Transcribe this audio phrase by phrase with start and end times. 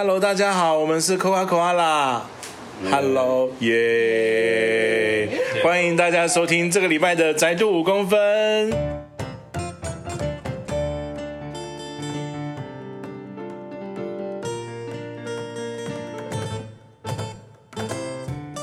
[0.00, 2.20] Hello，大家好，我们是 Coca Cola。
[2.88, 5.28] Hello，耶！
[5.64, 8.70] 欢迎大家收听这个礼拜的宅度五公分。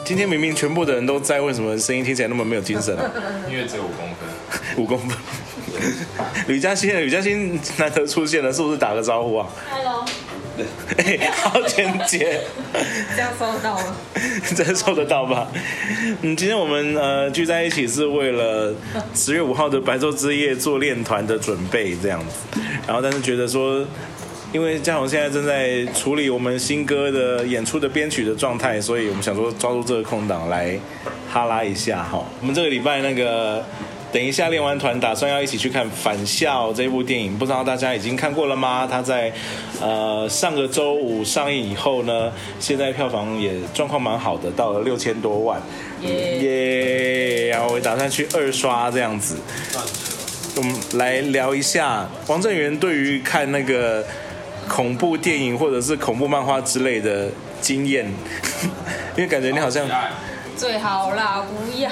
[0.05, 3.11] 今天明明全部的人都在，为什么声音听起来那么没有精神啊？
[3.51, 4.25] 因为只有五公分。
[4.81, 5.17] 五公分。
[6.47, 10.05] 吕嘉欣，吕嘉欣难得出现了，是不是打个招呼啊？Hello，
[10.97, 12.41] 哎，好简洁。
[13.15, 13.95] 这样收到吗。
[14.55, 15.47] 真收得到吧？
[16.21, 18.73] 嗯，今天我们呃聚在一起是为了
[19.13, 23.85] 十月五号的白昼之夜做练团的准备这样子，然后但是觉得说，
[24.51, 30.79] 因为嘉宏现在正在处理我们新歌的演出的编曲的状态，所以我们想说抓住这个空档来
[31.31, 32.23] 哈拉一下哈。
[32.41, 33.63] 我们这个礼拜那个。
[34.15, 38.87] 等一下练完团，打算要一起去看《返校》这部电影，不知道大家已经看过了吗？
[38.89, 39.29] 它在
[39.81, 45.61] 呃上个周五上映以后呢，现在票房也状况蛮好的，到了六千多万，
[45.99, 47.47] 耶耶！
[47.49, 49.35] 然后我打算去二刷这样子。
[50.55, 54.01] 我们来聊一下王正源对于看那个
[54.69, 57.27] 恐怖电影或者是恐怖漫画之类的
[57.59, 58.05] 经验，
[59.17, 59.85] 因为感觉你好像
[60.55, 61.91] 最好啦，不要，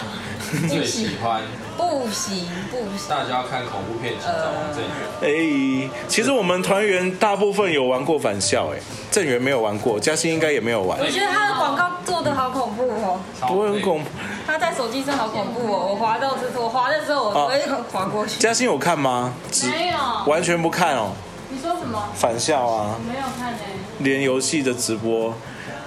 [0.69, 1.41] 最喜欢
[1.77, 3.09] 不行不行。
[3.09, 5.89] 大家看恐怖片，请找王正源。
[5.89, 8.79] 哎，其实我们团员大部分有玩过返校，哎，
[9.11, 14.09] 正源没有玩过，嘉欣应该也没有玩我，觉得他的广告做的好恐怖哦，不会很恐怖。
[14.45, 15.87] 他在手机上好恐怖哦。
[15.91, 18.39] 我滑到是，我滑的时候我哦我也滑过去。
[18.39, 19.33] 嘉欣有看吗？
[19.51, 21.11] 只没有，完全不看哦，
[21.49, 22.09] 你说什么？
[22.13, 23.59] 返校啊，没有看呢、
[23.99, 25.33] 连游戏的直播，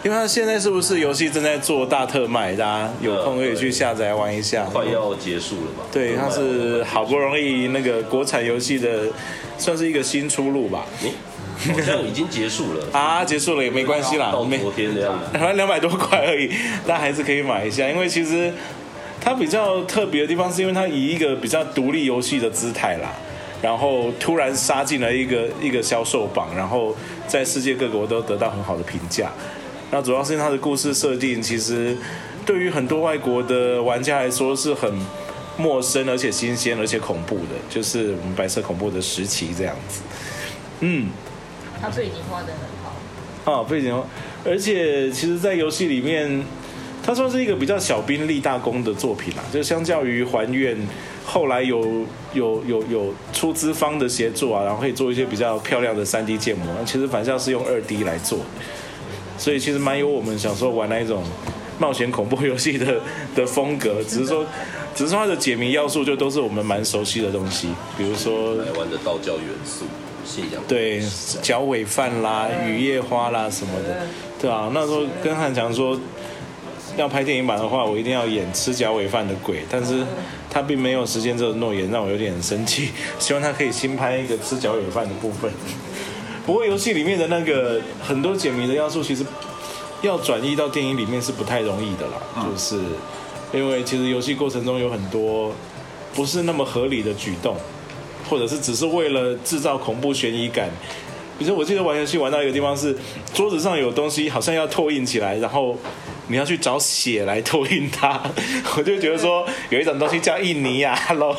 [0.07, 4.63] 因为他现在是不是游戏正在做大特卖，大家有空可以去下载玩一下。
[4.73, 5.83] 快要结束了吧？
[5.91, 9.07] 对，它是好不容易那个国产游戏的，
[9.59, 10.87] 算是一个新出路吧。
[11.03, 11.13] 诶
[11.73, 15.37] 好像已经结束了， 啊，结束了也没关系啦，到没昨天这样子。
[15.37, 16.49] 好像两百多块而已，
[16.87, 18.55] 大家还是可以买一下，因为其实
[19.21, 23.13] 它比较特别的地方，是因为它以一个比较独立游戏的姿态啦，
[23.61, 26.95] 然后突然杀进了一个一个销售榜，然后
[27.27, 29.33] 在世界各国都得到很好的评价。
[29.91, 31.97] 那主要是因为它的故事设定，其实
[32.45, 34.93] 对于很多外国的玩家来说是很
[35.57, 40.03] 陌生，而且新鲜，而且恐怖的，就是我们白色恐怖的时期这样子。
[40.81, 41.09] 嗯，
[41.81, 43.61] 他背景画的很好。
[43.61, 44.03] 啊，背景，
[44.45, 46.45] 而且其实，在游戏里面，
[47.03, 49.43] 它算是一个比较小兵立大功的作品啦。
[49.53, 50.77] 就相较于还愿，
[51.25, 52.05] 后来有
[52.35, 56.67] 有有有出资方的协助啊，然后可以做一些比较漂亮的三 D 建模。
[56.77, 58.41] 那其实反向是用二 D 来做，
[59.39, 61.23] 所以其实蛮有我们小时候玩那一种
[61.79, 63.01] 冒险恐怖游戏的
[63.35, 64.03] 的风格。
[64.05, 64.45] 只是说，
[64.95, 69.85] 只是说它的解谜要素就都是我们蛮熟悉的东西，比如说台湾的道教元素、
[70.25, 70.63] 信仰。
[70.67, 71.03] 对，
[71.43, 74.07] 脚尾饭啦、雨夜花啦什么的，
[74.41, 75.99] 对啊，那时候跟汉强说，
[76.97, 80.03] 要拍电影版的话，我一定要演吃脚尾饭的鬼，但是
[80.51, 82.91] 他并没有实现这个诺言，让我有点生气。
[83.21, 85.51] 希望他可以新拍一个吃脚尾饭的部分。
[86.47, 89.23] 不过游戏里面的那个很多解谜的要素，其实
[90.01, 92.81] 要转移到电影里面是不太容易的啦，就是
[93.53, 95.53] 因为其实游戏过程中有很多
[96.15, 97.57] 不是那么合理的举动。
[98.29, 100.69] 或者是只是为了制造恐怖悬疑感。
[101.39, 102.93] 比如说，我记得玩游戏玩到一个地方是
[103.33, 105.79] 桌子上有东西，好像要拓印起来，然后
[106.27, 108.21] 你要去找血来拓印它。
[108.77, 111.37] 我就觉得说有一种东西叫印尼呀，Hello。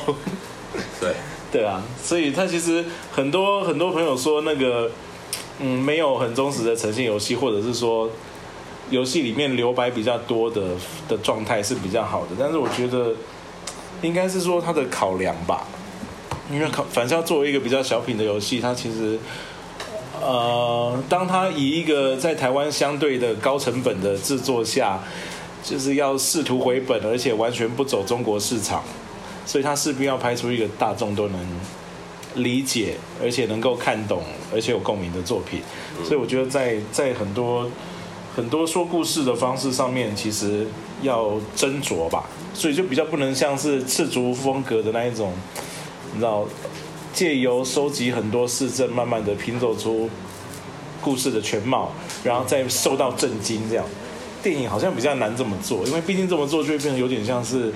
[1.57, 4.91] 对，啊，所以他其实很多很多朋友说那个，
[5.59, 8.07] 嗯，没有很忠实的呈现游戏，或者是说
[8.91, 10.61] 游戏里面留白比较多的
[11.09, 12.35] 的状态是比较好的。
[12.39, 13.11] 但是我觉得
[14.03, 15.65] 应该是说他的考量吧，
[16.51, 19.17] 因为考反正作为一个比较小品的游戏，它其实。
[20.19, 24.99] 呃，当他以一个在台湾相对的高成本的制作下，
[25.63, 28.83] 就是要试图回本，而且完全不走中国市场，
[29.47, 31.39] 所以他势必要拍出一个大众都能
[32.35, 34.21] 理解，而且能够看懂，
[34.53, 35.61] 而且有共鸣的作品。
[36.03, 37.67] 所以我觉得在在很多
[38.35, 40.67] 很多说故事的方式上面，其实
[41.01, 42.25] 要斟酌吧。
[42.53, 45.31] 所以就比较不能像是赤足风格的那一种，
[46.11, 46.45] 你知道，
[47.13, 50.09] 借由收集很多市政，慢慢的拼凑出
[51.01, 51.91] 故事的全貌，
[52.23, 53.85] 然后再受到震惊这样。
[54.43, 57.71] 电影好像比较难这么做，因为毕竟这么做就会变成有点像是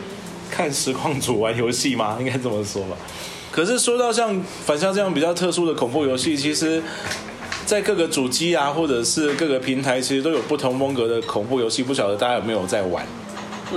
[0.51, 2.98] 看实况组玩游戏吗， 应该这么说吧。
[3.51, 6.81] 可是说到像反向这样比较特殊的恐怖游戏，其实，
[7.65, 11.81] 在各个主机啊，或者是各个平台，其实都有不同风格的恐怖游戏。
[11.81, 13.06] 不晓得大家有没有在玩？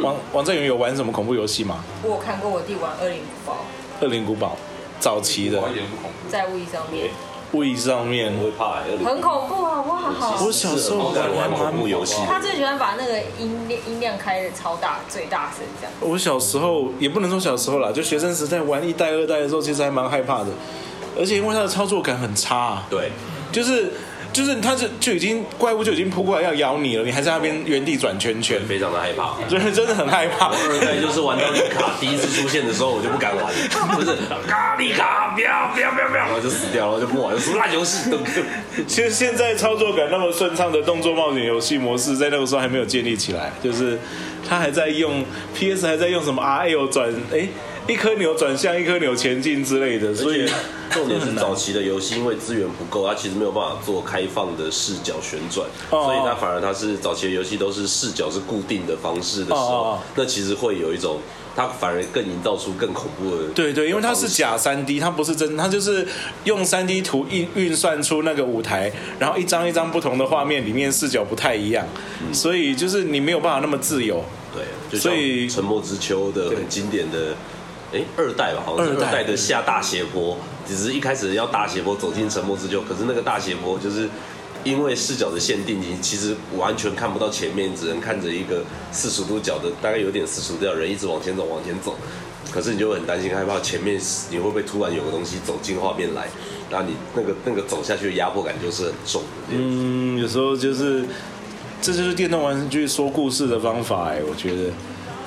[0.02, 1.84] 王王正源有玩什么恐怖游戏吗？
[2.02, 3.64] 我有看过我弟玩《恶灵古堡
[4.00, 4.56] 恶灵古堡
[4.98, 5.62] 早期的。
[6.28, 7.10] 在 w 上面，
[7.58, 8.32] 位上面。
[8.38, 9.82] 我会怕、欸，很恐怖啊！
[9.82, 10.44] 哇好？
[10.44, 15.92] 我小时候玩玩恐怖游戏，他最喜欢把那个音量音量开的超大，最大声这样。
[16.00, 20.48] 我小时候也不能说小时候啦，就学生时代玩一代、二代的时候，其实还蛮害怕的，
[21.18, 23.10] 而且因为它的操作感很差，对，
[23.50, 23.92] 就是。
[24.34, 30.48] 就是他就就已经怪物就已经扑过来要咬你了，你还在那边原地转圈圈，非常的害怕，就是真的很害怕。
[30.48, 33.46] 二代就是玩到丽卡第一次出现的时候，我就不敢玩，
[33.96, 38.18] 就是卡丽卡不要不要不要不要，然后就死掉了，就不玩，什么烂游戏都。
[38.88, 43.96] 其实现在操作感那么顺畅的动作冒险游戏模式，在那个时候还没有建立起来，就是
[44.48, 47.46] 他还在用 PS 还在用什么 RL 转哎。
[47.86, 50.48] 一颗钮转向，一颗钮前进之类的，所以
[50.90, 61.18] 重点是早期的游戏，因为资源不够，它其实没有办法做开放的视角旋转，所以它反而它是早期的游戏都是视角是固定的方式的时候，那其实会有一种，
[61.54, 63.48] 它反而更营造出更恐怖的。
[63.54, 66.06] 对对，因为它是假三 D，它不是真，它就是
[66.44, 71.86] 用三 D 图运运算出那个舞台，然后一张一张不同的画面里面视角不太一样，
[72.32, 74.24] 所以就是你没有办法那么自由。
[74.90, 77.34] 对，所以《沉默之丘》的很经典的。
[77.94, 80.36] 哎，二代吧，好像是二代的下大斜坡，
[80.66, 84.08] 只是一开始要大斜坡走进沉默之丘，可是那个大斜坡就是
[84.64, 91.96] 因为视角的限定，你其实完全看不到前面，只能看着一个四十度角的，大概有点四十度角人一直往前走，往前走，
[92.50, 96.26] 可是你就会很担心害怕前面你会不会突然有个东西走进画面来，
[96.68, 99.22] 然后你那个那个走下去的压迫感就是很重。
[99.50, 101.04] 嗯，有时候就是
[101.80, 104.72] 这就是电动玩具说故事的方法哎，我觉得。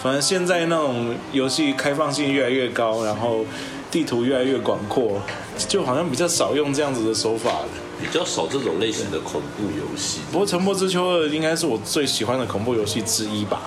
[0.08, 3.44] 反正现在那种游戏开放性越来越高，然后
[3.92, 5.22] 地图越来越广阔，
[5.68, 7.66] 就好像比较少用这样子的手法了。
[8.02, 10.20] 比较少这种类型的恐怖游戏。
[10.32, 13.64] 不过《沉默之丘二》应该是我最喜欢的恐怖游戏之一吧。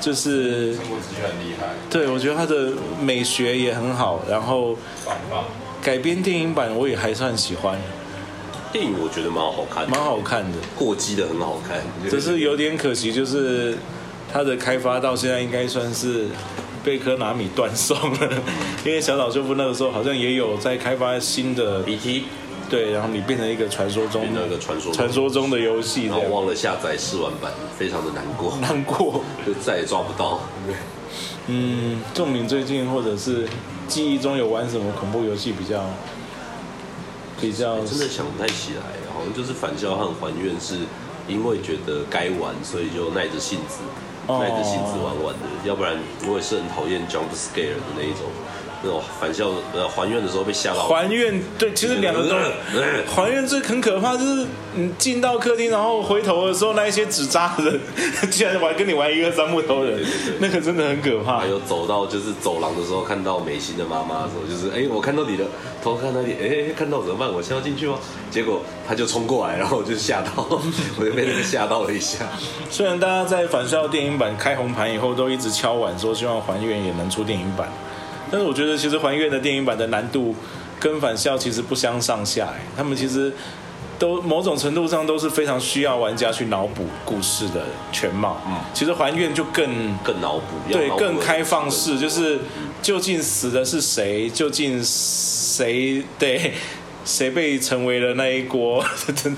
[0.00, 1.68] 就是《沉默之丘》很厉害。
[1.88, 4.76] 对，我觉得它的美学也很好，然后
[5.80, 7.80] 改编电影版我也还算喜欢。
[8.72, 11.80] 电影我觉得蛮好看，蛮好看的，过激的很好看。
[12.10, 13.78] 只是有点可惜，就是。
[14.34, 16.26] 它的开发到现在应该算是
[16.82, 18.28] 被科拿米断送了，
[18.84, 22.24] 因为小岛秀夫那个时候好像也有在开发新的 BT，
[22.68, 30.40] 对，然后你变成一个传说中那个传说传说中的游戏，然后忘了下载试玩版，非常的难过，难过， 就再也抓不到。
[30.66, 30.74] 对
[31.46, 33.46] 嗯，仲明最近或者是
[33.86, 35.88] 记忆中有玩什么恐怖游戏比较
[37.40, 37.76] 比较？
[37.84, 38.82] 真的想不太起来，
[39.14, 40.78] 好像就是返校和还愿是
[41.28, 43.78] 因为觉得该玩，所以就耐着性子。
[44.28, 48.30] 耐着性子玩玩的，要不然我也是很讨厌 jump scare 的那一种。
[48.84, 52.36] 那种返校呃还愿的时候被吓到，还愿对，其实两个都
[53.10, 57.80] 还愿最很可怕，就是你进到客厅，然后回头的时候，那一些纸扎的人
[58.30, 60.04] 竟然玩跟你玩一二三木头人，
[60.38, 61.38] 那个真的很可怕。
[61.38, 65.46] 还有走到就是走廊的时候，看到美心的妈妈的时候，就是哎，我看到你了，
[65.82, 67.32] 偷看到你，哎，看到怎么办？
[67.32, 67.98] 我先要进去吗？
[68.30, 70.44] 结果他就冲过来，然后我就吓到，
[70.98, 72.26] 我就被那个吓到了一下。
[72.70, 77.68] 虽然大家在返校电影版开红盘以后，都一直敲碗说希望还愿也能出电影版。
[78.34, 80.34] 但是我觉得，其实还愿的电影版的难度
[80.80, 82.46] 跟返校其实不相上下。
[82.46, 83.32] 哎，他们其实
[83.96, 88.40] 都某种程度上都是非常需要玩家去脑补故事的全貌。
[88.48, 92.40] 嗯，其实还愿就更更脑补，对，更开放式，就是
[92.82, 96.54] 究竟死的是谁，究竟谁对。
[97.04, 98.84] 谁被成为了那一锅？
[99.14, 99.36] 真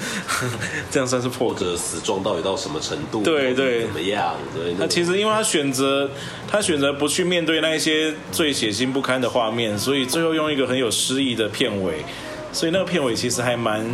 [0.90, 3.22] 这样算是破者死状到底到什么程度？
[3.22, 4.34] 对对，怎么样？
[4.54, 6.08] 对那其实因为他选择
[6.48, 12.04] 他选择不去面对那一些最血腥不堪的画面，所以最后用一个很有诗意的片尾，
[12.52, 13.84] 所以那个片尾其实还蛮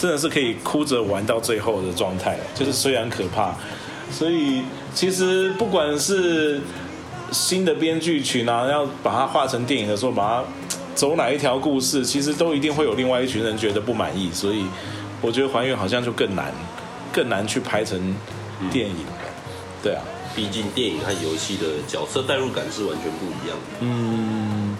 [0.00, 2.38] 真的是可以哭着玩到最后的状态。
[2.54, 3.54] 就是虽然可怕，
[4.10, 6.60] 所以其实不管是
[7.30, 10.44] 新的编剧群啊，要把它画成电影的时候，把它。
[11.00, 14.66] 走哪一条故事，其实都一定会有另外一群人觉得不满意，所以
[15.22, 16.52] 我觉得还原好像就更难，
[17.10, 18.14] 更难去拍成
[18.70, 19.06] 电影。
[19.82, 20.02] 对啊，
[20.36, 23.78] 毕竟电影和游戏的角色代入感是完全不一样的。
[23.80, 24.76] 嗯，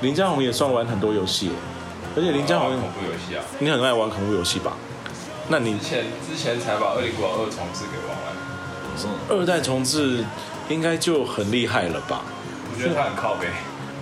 [0.00, 1.50] 林家宏也算玩很多游戏，
[2.16, 4.72] 而且林家宏恐怖游戏啊，你很爱玩恐怖游戏吧？
[5.50, 10.24] 那你之前之前才把《二零古堡二》重置给玩完，二代重置
[10.70, 12.22] 应该就很厉害了吧？
[12.72, 13.46] 我觉得它很靠背，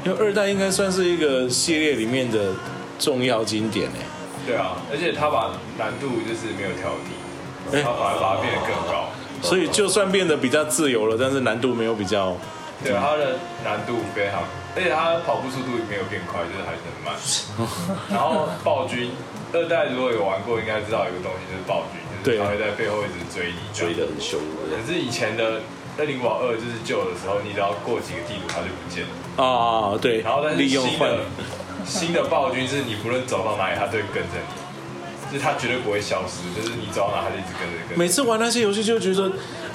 [0.04, 2.52] 因为二代应该算是一个系列里面的
[2.98, 3.98] 重要经典诶。
[4.46, 7.12] 对啊，而且他把难度就是没有调低，
[7.82, 9.10] 他反而把它变得更高。
[9.42, 12.36] 所以就算变得比较自由了，但是难度没有比较。
[12.82, 14.40] 对，它的难度非常，
[14.74, 17.12] 而且它跑步速度没有变快，就是还是很慢。
[18.08, 19.12] 然后暴君
[19.52, 24.40] 二代如果有玩过，应该知道有个东西就是暴君，就是他会在背后一直追你，追得很凶。
[24.72, 25.60] 可是以前的。
[26.00, 29.98] 那零堡二就是旧的时候，你只要过几个地图，它就不见了啊。
[30.00, 31.20] 对，然后但是新的
[31.84, 37.98] 新的暴君是你不论走到哪里，他都会跟着你，就是他绝对不会消失，就是你走到哪，他就一直跟着跟。
[37.98, 39.30] 每次玩那些游戏就觉得。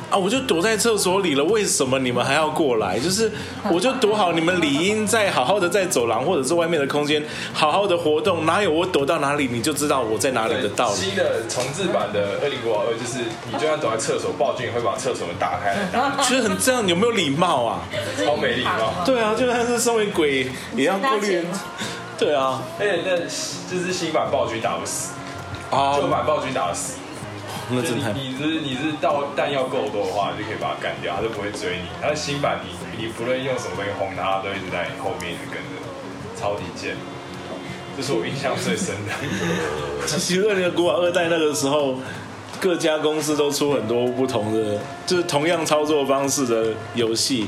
[0.09, 0.17] 啊！
[0.17, 3.00] 我就躲在厕所里了，为什么你们还要过来？
[3.00, 3.31] 就是
[3.71, 10.95] 我就躲好，你们理应在好好的在走廊或者是外面的空间好好的活动，哪有我躲到哪里你就知道我在哪里的道理？
[10.95, 15.75] 新的重置版的《二零国二》就是你就算躲在厕所，暴君也会把厕所门打开。
[16.24, 17.79] 觉 得很这样，有没有礼貌啊？
[18.25, 19.03] 超没礼貌。
[19.05, 21.43] 对啊，就算是身为鬼也要过滤。
[22.17, 25.13] 对啊，而且那就是新版暴君打不死，
[25.71, 26.93] 旧版暴君打得死。
[27.72, 31.88] 那真的，你是你是到弹药够多的话，你就可以把它干掉，他就不会追你。
[32.01, 36.95] 他的新版，你你不论用什么东西轰他，都一直在你后面一直跟着，超级贱。
[37.98, 39.13] 这是我印象最深的。
[40.05, 41.95] 其实二零古堡二代那个时候，
[42.60, 47.48] 各家公司都出很多不同的，就是同样操作方式的游戏。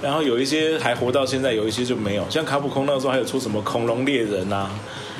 [0.00, 2.24] 然后有一些还活到现在，有一些就没有。
[2.30, 4.70] 像卡普空那个时候还有出什么恐龙猎人啊，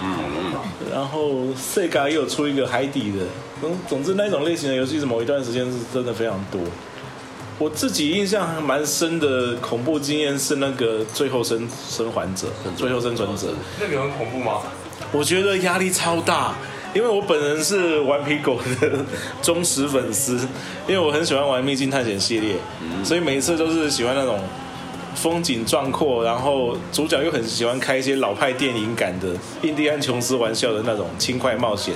[0.01, 0.53] 嗯嗯。
[0.93, 3.27] 然后 Sega 也有出一个海底的。
[3.65, 6.61] 总总之，那种类型的游戏是某一段时间是真的非常多。
[7.59, 13.47] 我自己印象还蛮深的恐怖经验是那个《最后生生还者》《最后生存者》。
[13.81, 14.61] 那个很恐怖吗？
[15.13, 16.55] 我觉得压力超大，
[16.93, 18.91] 因为我本人是顽皮狗的
[19.41, 20.37] 忠实粉丝，
[20.87, 22.57] 因为我很喜欢玩《秘境探险》系列，
[23.03, 24.41] 所以每一次都是喜欢那种
[25.15, 29.29] 风景壮阔，然后主角又很喜欢开一些老派电影感的
[29.63, 31.95] 印第安琼斯玩笑的那种轻快冒险。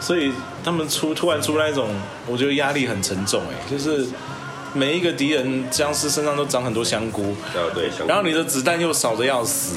[0.00, 0.32] 所以
[0.64, 1.88] 他们出突然出那种，
[2.26, 4.06] 我觉得压力很沉重哎，就是
[4.72, 7.36] 每一个敌人僵尸身上都长很多香菇，
[7.74, 9.76] 对，然后你的子弹又少的要死。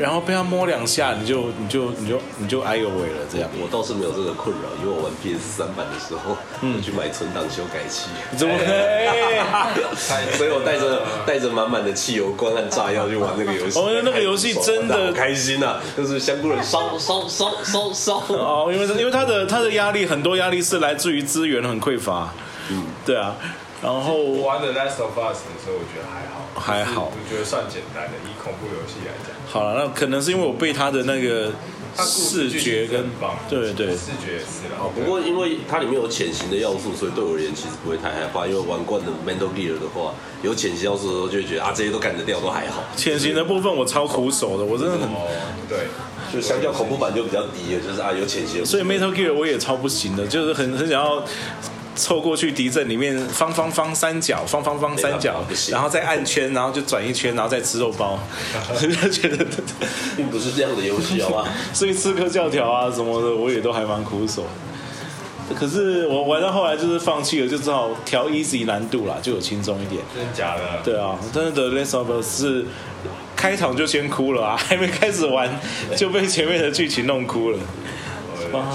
[0.00, 3.48] 然后被他摸两下，你就你就你就你就哎呦喂了这样。
[3.60, 8.08] 我倒是没有这个困扰，因为我玩 PS 三版的时候，嗯，去买存档修改器。
[8.36, 8.54] 怎么？
[10.36, 13.78] 所以我带着带着满满的汽油罐和炸药去玩那个游戏。
[13.78, 18.16] 哦，那个游戏真的开心呐，就是香菇人烧 烧烧烧烧。
[18.28, 22.32] 哦，因为因为他的他的压力很多压力是来自于资源很匮乏。
[22.70, 23.34] 嗯，对啊。
[23.82, 29.34] 然后我玩的 Last of Us 的时候，我觉得还好，还好，我觉得算简单的，以恐怖游戏来讲。
[29.48, 31.50] 好了，那可能是因为我被他的那个
[31.96, 33.08] 视觉跟
[33.48, 34.76] 对对视觉也是了。
[34.94, 38.46] 不过因为它里面有潜行的要素，所以对我而言其实不会太害怕。
[38.46, 42.84] 因为玩惯的 Metal Gear 的话，有潜行要素的时候，就会觉得啊这些都干得掉，都还好。
[42.94, 45.08] 潜行的部分我超苦手的，我真的很
[45.68, 45.88] 对，
[46.30, 48.64] 就相较恐怖版就比较低了，就是啊有潜行。
[48.64, 51.24] 所以 Metal Gear 我也超不行的，就是很很想要。
[52.00, 58.18] 凑过去敌阵里面方方方三角方方方三角，然后再按圈，然后就转一圈，然后再吃肉包。
[59.12, 59.44] 觉得
[60.16, 61.48] 并不是这样的游戏，好吧？
[61.74, 64.46] 所以刺客教条啊什么的，我也都还蛮苦手。
[65.58, 70.00] 可是我玩到后来就是放弃了，就只好调 easy 难度啦，就有轻松一点。
[70.14, 70.62] 真的假的？
[70.82, 72.64] 对啊，真的的 Last of Us 是
[73.36, 75.60] 开场就先哭了啊，还没开始玩
[75.96, 77.58] 就被前面的剧情弄哭了。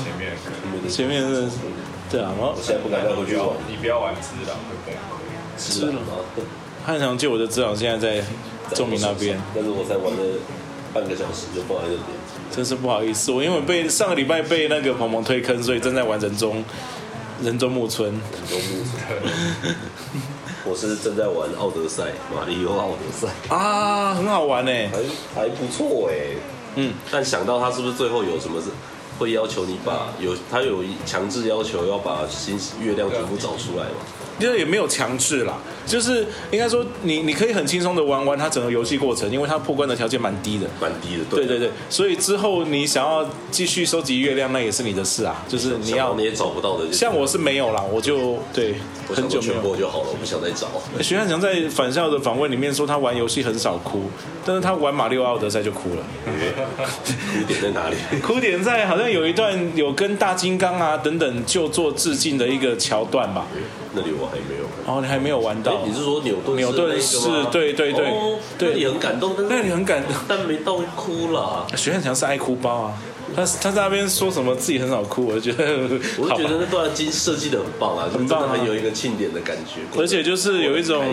[0.03, 0.32] 前面
[0.89, 1.50] 前面是。
[2.09, 3.47] 对啊，我现在不敢再回去玩。
[3.67, 4.97] 你不要玩知了，会崩溃。
[5.57, 6.00] 知了，
[6.85, 8.24] 汉翔借我的知了，现在在
[8.75, 9.41] 仲明那边。
[9.55, 10.39] 但是我才玩了
[10.93, 12.07] 半个小时就放在这边，
[12.51, 13.31] 真是不好意思。
[13.31, 16.63] 我因为被上个礼拜被那个鹏鹏推坑，所以正在玩人中
[17.41, 18.12] 人中木村。
[18.12, 19.75] 人中木村。
[20.67, 26.35] 我是正在玩奥德赛，马里奥奥德赛啊，很好玩呢，还还不错哎。
[26.75, 28.69] 嗯，但想到他是不是最后有什么事？
[29.17, 33.95] 会要求你把有他有强制要求要把星月亮全部找出来吗？
[34.38, 35.53] 因为也没有强制啦，
[35.88, 41.24] 就是应该说你你可以很轻松的玩完它整个游戏过程，因为它破关的条件蛮低的，蛮低的。
[41.29, 46.91] 对对对，所以之后你想要继续收集月亮，那也是你的事啊，就是你要你也找不到的。
[46.91, 48.75] 像我是没有啦，我就对
[49.07, 50.67] 很久没有就好了，我不想再找。
[51.01, 54.10] 徐汉强在返校的访问里面说，他玩游戏很少哭，
[54.45, 56.03] 但是他玩马里奥德赛就哭了。
[56.25, 57.95] 哭点在哪里？
[58.19, 63.45] 哭点在好像有一段有跟大金刚啊等等就做致敬的一个桥段吧。
[63.93, 65.85] 那里我还没有，哦，你还没有玩到？
[65.85, 66.57] 你是说牛顿？
[66.57, 67.17] 牛顿是，
[67.50, 68.13] 对对对，
[68.57, 71.65] 对，你很感动，那你很感动，但没到哭了。
[71.77, 72.93] 徐汉强是爱哭包啊，
[73.33, 75.63] 他他在那边说什么自己很少哭，我觉得，
[76.19, 81.05] 我觉得那段经设计的很棒啊，很棒，很有一个庆典的感觉，而且就是有一种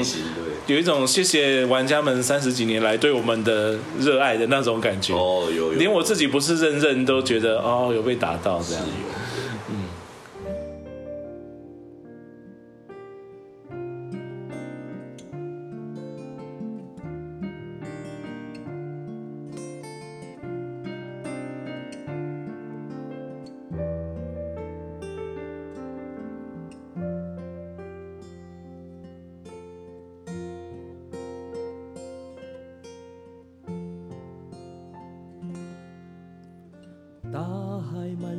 [0.67, 5.13] 有一种谢谢玩家们三十几年来对我们的热爱的那种感觉。
[5.15, 8.85] 哦，有，连我自己不是认认都觉得哦，有被打到这样。
[8.85, 9.22] 大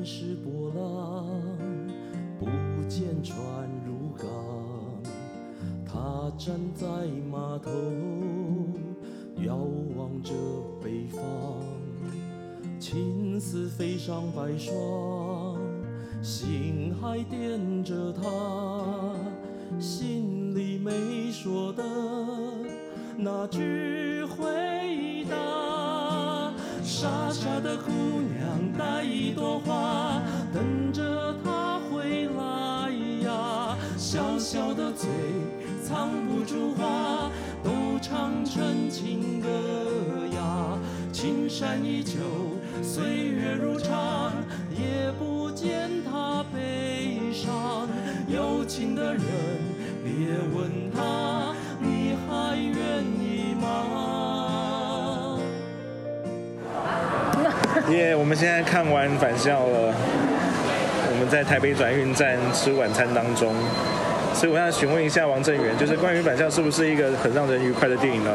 [0.06, 1.26] 是波浪，
[2.38, 2.46] 不
[2.90, 3.38] 见船
[3.86, 4.28] 入港。
[5.86, 6.86] 他站在
[7.32, 7.72] 码头，
[9.46, 9.56] 遥
[9.96, 10.34] 望着
[10.84, 11.22] 北方。
[12.80, 15.58] 青丝飞上白霜，
[16.22, 19.16] 心还惦着他，
[19.80, 20.23] 心
[27.04, 30.22] 傻傻的姑娘带一朵花，
[30.54, 32.90] 等着他回来
[33.26, 33.76] 呀。
[33.98, 35.10] 小小的嘴
[35.84, 37.30] 藏不住话，
[37.62, 39.50] 都唱成情歌
[40.34, 40.80] 呀。
[41.12, 42.22] 青山依旧，
[42.82, 44.32] 岁月如常，
[44.72, 47.86] 也不见他悲伤。
[48.30, 49.22] 有情的人，
[50.06, 51.43] 别问他，
[57.90, 58.16] 耶！
[58.16, 59.94] 我们现在看完返校了，
[61.12, 63.54] 我们在台北转运站吃晚餐当中，
[64.34, 68.32] 所以我想询问一下王正源，就是关于返校是不是一个很让人愉快的电影呢？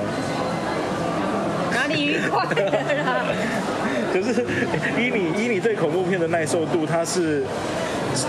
[1.74, 2.70] 哪里愉快了
[3.04, 3.24] 啦？
[4.12, 4.42] 可是
[5.00, 7.42] 依你依你对恐怖片的耐受度，它是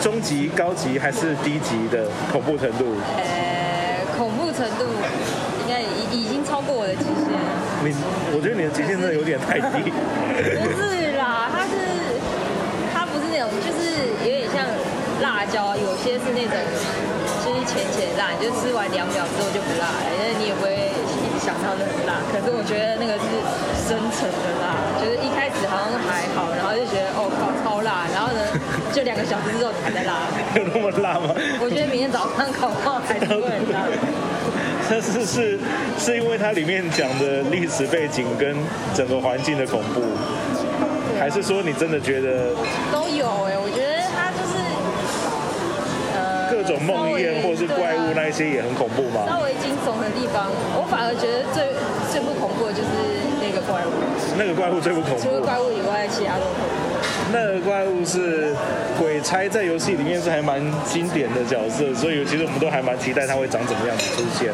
[0.02, 2.96] 中级、高级还是低级的恐怖程度？
[3.18, 4.86] 呃，恐怖程度
[5.64, 7.28] 应该已已经超过我的极限。
[7.84, 7.96] 你
[8.36, 9.88] 我觉得你的极限真的有点太低。
[10.60, 11.72] 不是啦，它是
[12.94, 14.68] 它不是那种，就是有点像
[15.24, 16.60] 辣椒，有些是那种
[17.40, 22.22] 就是浅浅辣，你就吃完两秒之后就不辣了，因为你也不会一直想到那很辣。
[22.30, 23.26] 可是我觉得那个是
[23.88, 28.42] 深层的辣，就是一开始好像还好，然后就觉得哦靠超辣，然后呢
[28.94, 30.30] 就两个小时之后你还在辣。
[30.56, 31.34] 有那么辣吗？
[31.60, 33.88] 我觉得明天早上搞不好还是会很辣。
[34.90, 35.60] 但是是
[36.00, 38.58] 是因为它里面讲的历史背景跟
[38.94, 40.02] 整个环境的恐怖，
[41.20, 42.50] 还是说你真的觉得
[46.70, 49.26] 种梦魇或是怪物那一些也很恐怖吗？
[49.28, 50.46] 稍微惊悚的地方，
[50.78, 51.74] 我反而觉得最
[52.12, 52.90] 最不恐怖的就是
[53.42, 53.92] 那个怪物，
[54.38, 55.42] 那个怪物最不恐怖除了。
[55.42, 56.78] 怪物以外，其他都恐怖。
[57.32, 58.54] 那个怪物是
[58.98, 64.54] 鬼差，在游戏里面是还蛮经典的角色，所以其实我们都还蛮期待它会长怎么样子出现。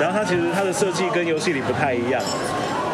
[0.00, 2.20] 然后它其实它的设计跟游戏里不太一样，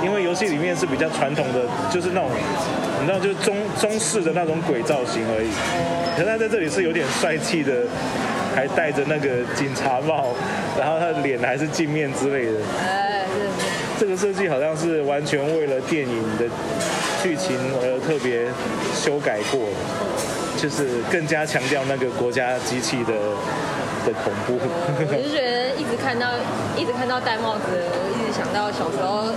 [0.03, 2.29] 因为游戏里面是比较传统的，就是那种
[3.01, 5.49] 你知道，就是中中式的那种鬼造型而已。
[6.17, 7.73] 可是它在这里是有点帅气的，
[8.57, 10.35] 还戴着那个警察帽，
[10.81, 12.59] 然后他的脸还是镜面之类的。
[12.81, 13.71] 哎，是是。
[14.01, 16.45] 这个设计好像是完全为了电影的
[17.23, 18.45] 剧情而特别
[18.95, 19.77] 修改过的，
[20.57, 23.13] 就是更加强调那个国家机器的
[24.05, 24.57] 的恐怖。
[24.57, 26.33] 我就觉得一直看到
[26.77, 29.29] 一直看到戴帽子，我一直想到小时候，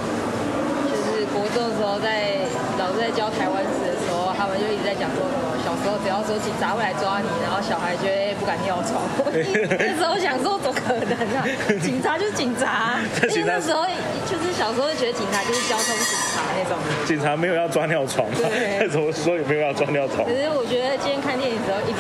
[0.88, 2.40] 就是国中的时候在
[2.80, 3.99] 老师在教台湾时候，
[4.40, 9.04] 他们就一直在讲说什么小时候只要说警察会来抓你，然后小孩觉得不敢尿床。
[9.76, 11.44] 那时候想说怎么可能啊？
[11.84, 12.96] 警察就是警察，
[13.36, 13.84] 因为那时候
[14.24, 16.80] 就是小时候就觉得警察就是交通警察那种。
[17.06, 20.32] 警察没有要抓尿床，对那怎么说也没有要抓尿床可。
[20.32, 22.00] 是我觉得今天看电影的时候，一直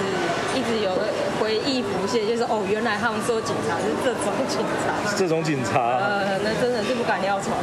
[2.17, 5.15] 忆浮现，就是哦，原来他们说警察是这种警察。
[5.17, 7.55] 这种警察，呃，那真的是不敢尿床。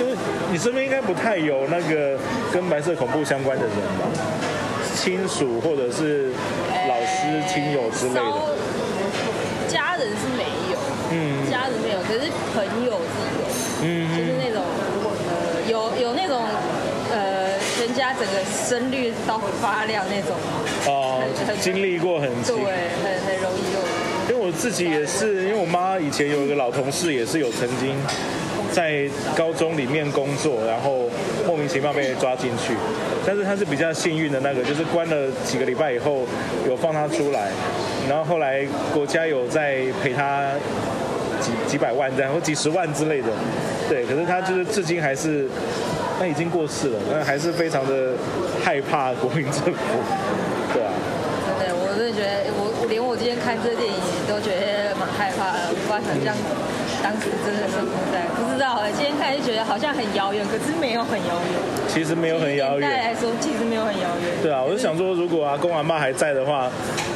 [0.00, 0.16] 因 为
[0.50, 2.18] 你身边应该不太有那个
[2.52, 4.08] 跟白色恐怖相关的人吧？
[4.96, 6.32] 亲属或者是
[6.88, 8.20] 老师、亲友之类的。
[8.20, 8.48] 稍
[9.68, 10.78] 家人是没有，
[11.10, 13.44] 嗯家人没有，可是朋友是有，
[13.82, 14.62] 嗯就是那种
[15.28, 15.32] 呃
[15.68, 16.42] 有有那种
[17.10, 20.36] 呃人家整个声律到发亮那种，
[20.86, 21.22] 哦
[21.60, 23.80] 经历过很对，很很容易有。
[24.30, 27.94] 因为我自己也是，因为我妈以前有一个老同事，也是有曾经
[28.72, 29.04] 在
[29.36, 31.10] 高中里面工作，然后
[31.46, 32.72] 莫名其妙被抓进去。
[33.26, 36.26] 但是他是比较幸运的那个，就是关了几个礼拜以后
[36.66, 37.50] 有放他出来，
[38.08, 40.48] 然后后来国家有在赔他
[41.40, 43.28] 几几百万这样，或几十万之类的。
[43.86, 45.46] 对，可是他就是至今还是，
[46.18, 48.12] 她已经过世了，但还是非常的
[48.64, 49.72] 害怕国民政府。
[50.72, 50.90] 对啊。
[51.58, 53.98] 对，我真的觉得，我我连我今天看这电影
[54.28, 56.34] 都觉得蛮害怕的，无法想象
[57.02, 61.54] 当时真的生活在，不知道，今天看就觉得好像很遥远，可是没有很遥远，
[61.88, 63.12] 其实没有很遥远年代。
[63.12, 64.34] 来说其实没有很遥远。
[64.42, 66.70] 对啊，我就想说，如果阿公阿妈还在的话，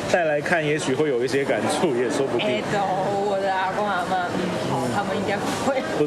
[0.09, 2.47] 再来看，也许会有一些感触，也说不定。
[2.47, 2.79] 哎，都
[3.27, 4.18] 我的阿公阿妈，
[5.09, 6.05] 们应该不会，不，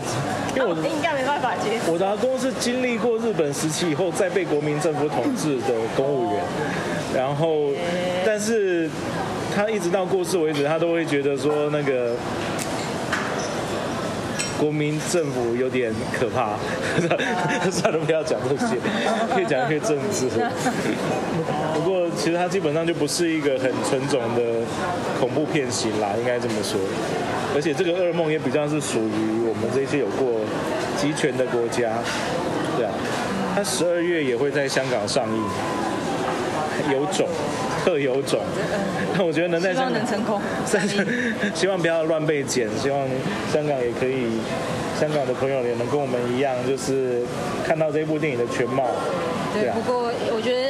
[0.56, 1.92] 因为我 应该没办法接受。
[1.92, 6.44] 我的阿公是经历过日本时期以后，再被国民政府统治的公务员，
[7.16, 7.72] 然后，
[8.26, 8.90] 但是
[9.56, 12.16] 他一直到过世为止，他都会觉得说那个。
[14.60, 16.54] 国民政府有点可怕，
[17.72, 18.76] 算了，不要讲这些，
[19.34, 20.28] 可以讲一些政治。
[21.74, 24.62] 不过其实它基本上就不是一个很纯种的
[25.20, 26.80] 恐怖片型啦，应该这么说。
[27.56, 30.40] 而且这个噩梦也比较是属于我们这些有过
[30.98, 31.92] 集权的国家，
[32.78, 32.92] 对啊。
[33.54, 35.44] 它十二月也会在香港上映，
[36.94, 37.28] 有种。
[37.84, 38.40] 特有种，
[39.18, 40.40] 那我觉得能在希望能成功
[41.56, 43.00] 希望不要乱被剪，希望
[43.52, 44.38] 香港也可以，
[45.00, 47.24] 香港的朋友也能跟我们一样，就是
[47.66, 48.86] 看到这部电影的全貌。
[49.52, 50.62] 对，不过我觉得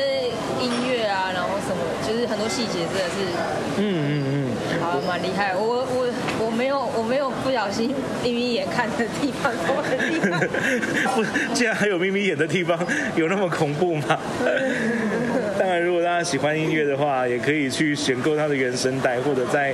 [0.63, 3.27] 音乐啊，然后什么，就是很多细节真的是，
[3.75, 4.50] 嗯嗯嗯，
[4.81, 5.55] 好蛮厉害。
[5.55, 6.07] 我我
[6.45, 9.51] 我没有我没有不小心眯眯眼看的地方，
[11.15, 12.77] 不，竟然还有眯眯眼的地方，
[13.15, 14.17] 有那么恐怖吗？
[15.59, 19.71] 当然，如果大家喜欢音乐的话，也可以去选购它的原声带，或者在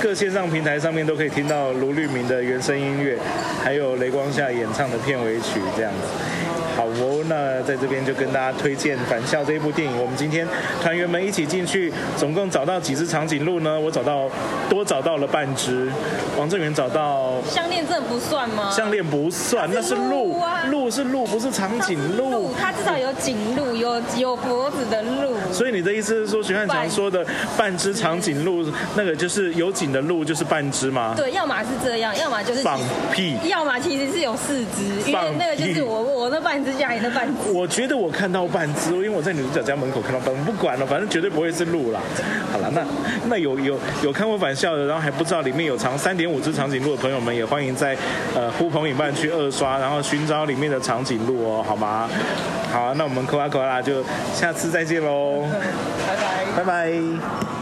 [0.00, 3.18] 各线上平台上面都可以听到卢律明的原声音乐，
[3.64, 5.98] 还有雷光夏演唱的片尾曲这样子。
[6.76, 9.96] 好哦，那在这边就跟大家推荐《返校》这一部电影。
[9.98, 10.46] 我们今天
[10.82, 13.78] 团员们一起进去，总共找到几只长颈鹿呢？
[13.78, 14.28] 我找到
[14.68, 15.88] 多找到了半只。
[16.36, 18.70] 王正源找到项链，这不算吗？
[18.70, 22.52] 项链不算，那是鹿啊，鹿是鹿，不是长颈鹿。
[22.60, 25.34] 它至少有颈鹿，有有脖子的鹿。
[25.52, 27.24] 所以你的意思是说，徐汉强说的
[27.56, 31.14] 半只长颈鹿，那个就是有颈的鹿，就是半只吗？
[31.16, 32.78] 对，要么是这样，要么就是放
[33.12, 36.56] 屁，要么其实是有四只，因为那个就是我我那半。
[36.66, 42.00] 只家里的半只，我觉得我看到半只，因为我在女主角家门口看到半，不管了，反正绝对不会是鹿啦。
[42.52, 42.84] 好了，那
[43.28, 47.96] 那有有有看过返校的，然后还不知道里面有长三点五只长颈鹿的朋友们，也欢迎在
[48.34, 52.08] 呃呼朋引伴去二刷，然后寻找里面的长颈鹿哦，好吗？
[52.72, 55.42] 好，那我们可拉可拉就下次再见喽，
[56.06, 57.55] 拜拜，拜拜。